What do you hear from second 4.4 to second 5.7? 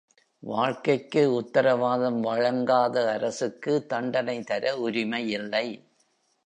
தர உரிமையில்லை.